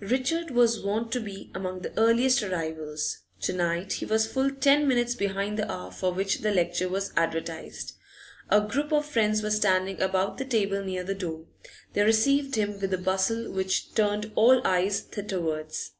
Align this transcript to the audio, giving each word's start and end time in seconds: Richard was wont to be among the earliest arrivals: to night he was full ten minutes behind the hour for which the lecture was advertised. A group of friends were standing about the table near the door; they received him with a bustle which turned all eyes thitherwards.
Richard 0.00 0.50
was 0.50 0.80
wont 0.82 1.12
to 1.12 1.20
be 1.20 1.50
among 1.54 1.80
the 1.80 1.92
earliest 1.98 2.42
arrivals: 2.42 3.18
to 3.42 3.52
night 3.52 3.92
he 3.92 4.06
was 4.06 4.26
full 4.26 4.50
ten 4.50 4.88
minutes 4.88 5.14
behind 5.14 5.58
the 5.58 5.70
hour 5.70 5.90
for 5.90 6.10
which 6.10 6.38
the 6.38 6.50
lecture 6.50 6.88
was 6.88 7.12
advertised. 7.18 7.92
A 8.48 8.62
group 8.62 8.92
of 8.92 9.04
friends 9.04 9.42
were 9.42 9.50
standing 9.50 10.00
about 10.00 10.38
the 10.38 10.46
table 10.46 10.82
near 10.82 11.04
the 11.04 11.14
door; 11.14 11.44
they 11.92 12.00
received 12.02 12.54
him 12.54 12.80
with 12.80 12.94
a 12.94 12.96
bustle 12.96 13.52
which 13.52 13.92
turned 13.94 14.32
all 14.36 14.66
eyes 14.66 15.02
thitherwards. 15.02 15.92